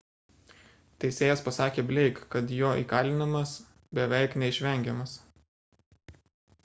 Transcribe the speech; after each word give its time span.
teisėjas 1.03 1.43
pasakė 1.47 1.83
blake 1.91 2.23
kad 2.35 2.53
jo 2.61 2.71
įkalinimas 2.85 3.53
beveik 4.01 4.39
neišvengiamas 4.45 5.15